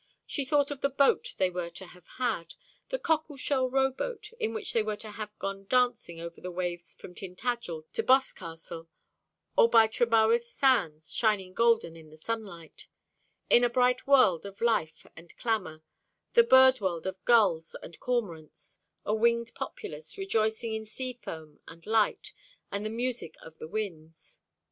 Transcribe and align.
She 0.25 0.45
thought 0.45 0.71
of 0.71 0.81
the 0.81 0.89
boat 0.89 1.35
they 1.37 1.51
were 1.51 1.69
to 1.69 1.85
have 1.85 2.07
had 2.17 2.55
the 2.89 2.97
cockle 2.97 3.37
shell 3.37 3.69
rowboat 3.69 4.31
in 4.39 4.51
which 4.51 4.73
they 4.73 4.81
were 4.81 4.95
to 4.95 5.11
have 5.11 5.37
gone 5.37 5.65
dancing 5.65 6.19
over 6.19 6.41
the 6.41 6.49
waves 6.49 6.95
from 6.95 7.13
Tintagel 7.13 7.83
to 7.93 8.01
Boscastle, 8.01 8.87
or 9.55 9.69
by 9.69 9.85
Trebarwith 9.85 10.45
sands, 10.47 11.13
shining 11.13 11.53
golden 11.53 11.95
in 11.95 12.09
the 12.09 12.17
sunlight 12.17 12.87
in 13.47 13.63
a 13.63 13.69
bright 13.69 14.07
world 14.07 14.43
of 14.43 14.59
life 14.59 15.05
and 15.15 15.37
clamour, 15.37 15.83
the 16.33 16.41
bird 16.41 16.81
world 16.81 17.05
of 17.05 17.23
gulls 17.23 17.75
and 17.83 17.99
cormorants, 17.99 18.79
a 19.05 19.13
winged 19.13 19.53
populace, 19.53 20.17
rejoicing 20.17 20.73
in 20.73 20.83
sea 20.83 21.13
foam, 21.13 21.59
and 21.67 21.85
light, 21.85 22.33
and 22.71 22.83
the 22.83 22.89
music 22.89 23.35
of 23.43 23.59
the 23.59 23.67
winds. 23.67 24.41